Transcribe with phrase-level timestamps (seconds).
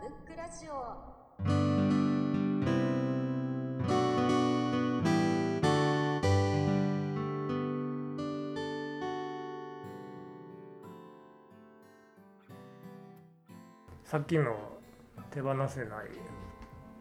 [0.00, 1.18] ブックラジオ。
[14.04, 14.56] さっきの
[15.30, 15.88] 手放せない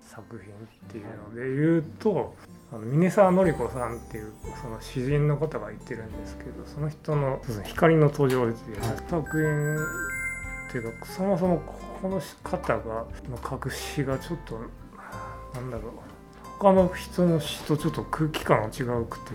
[0.00, 0.56] 作品っ
[0.90, 2.34] ていうので言うと
[2.72, 10.15] あの峰沢典子さんっていうその詩人の方がいてるんですけどその人の光の途上っていう作品
[10.70, 11.58] ていうかそもそも
[12.02, 12.82] この方が
[13.28, 14.60] の書く詩がちょっと
[15.54, 15.92] なんだろう。
[16.58, 19.34] 他の人の詩とちょっと空気感が違うくて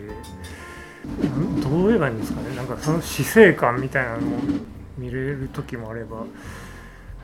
[1.61, 2.55] どう言えばいいんですかね。
[2.55, 4.37] なんかその死生観みたいなのも
[4.97, 6.23] 見れる時もあれば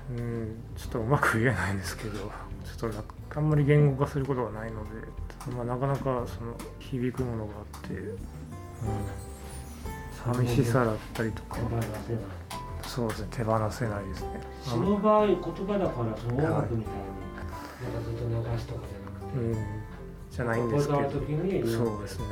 [0.09, 4.89] うんちょっとうまく言えないんですけどちょっとなんかあんまり言語化することがないので、
[5.55, 8.15] まあ、なかなかその響くものがあって、うん、
[10.45, 11.59] 寂しさだったりとか。
[12.97, 13.27] そうですね。
[13.29, 14.41] 手放せないですね。
[14.65, 17.05] あその場合言葉だからその音楽みたいに
[17.85, 19.57] なんかずっと流すとかじゃなくてうん、
[20.31, 20.99] じゃないんですけど。
[21.05, 22.25] そうですね。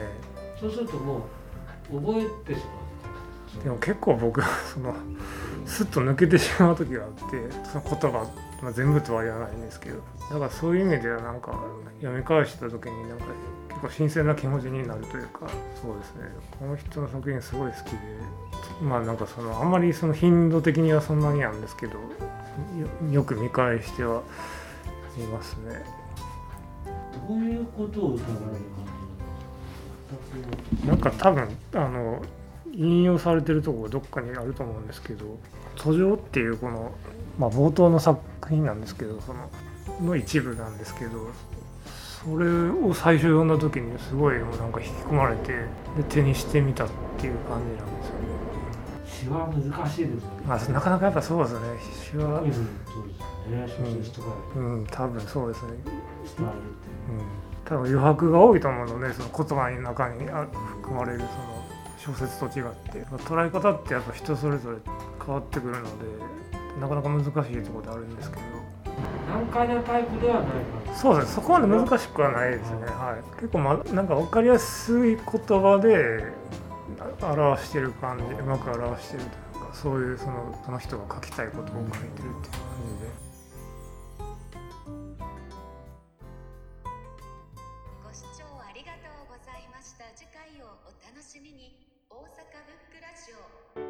[0.60, 1.28] そうするとも
[1.94, 2.85] う覚えてしまう
[3.64, 4.94] でも結構僕は その
[5.66, 7.24] スッと抜けてしまう時があって
[7.72, 8.30] その言葉、
[8.62, 9.98] まあ、全部とは言わないんですけど
[10.30, 11.54] だからそういう意味ではなんか
[12.02, 13.26] 読み返した時になんか
[13.70, 15.48] 結構新鮮な気持ちになるというか
[15.82, 17.98] そうですねこの人の作品すごい好きで
[18.82, 22.00] まあなんかそのあんまりその頻度的にはそんなになんですけどよ
[23.12, 24.22] よく見返しては
[25.18, 25.84] いますね。
[27.28, 28.18] どういうことを疑わ
[28.52, 28.86] れる感
[30.82, 32.22] じなんか多分あの
[32.76, 35.26] 引用されてるところどっかにあると思うんですけど
[35.76, 36.92] 「途上」っていうこの、
[37.40, 39.50] まあ、冒頭の作品なんですけどその
[40.02, 41.28] の一部なんですけど
[42.24, 46.88] それを最初読んだ時にすごいもうなんか引き込まれてで手にしてみたっ
[47.18, 48.36] ていう感じなんですよね。
[49.06, 50.44] 詩は難しいですよね。
[50.48, 51.60] まあ、なかなかやっぱそうですね。
[52.12, 52.64] 詩はうん、そう
[53.08, 53.14] で
[53.68, 53.94] すよね。
[53.94, 57.22] 小説とかうん多分そうですね、伝えるってうん、
[57.64, 60.48] 多分余白が多いと思うのでその言葉の中にあ
[60.82, 61.55] 含まれるその
[62.06, 64.78] 小説と違って捉え方ってやっぱ人それぞれ
[65.26, 65.90] 変わってくるので
[66.80, 67.32] なかなか難しい
[67.64, 68.44] ところであるんですけど。
[69.28, 71.34] 難解なタイプではないかそうですね。
[71.34, 76.32] そこまで難しくはないですね、はい、結構、ま、なんか分かりやすい言葉で
[77.22, 82.40] あ表してる感じうまく表してるというかそういうそのその人が書きたいことを書いてるっていう感
[82.94, 83.10] じで。
[88.06, 90.06] ご視聴ありがとうございました。
[90.16, 92.30] 次回をお楽しみに大阪ブッ
[92.94, 93.34] クラジ
[93.82, 93.85] オ。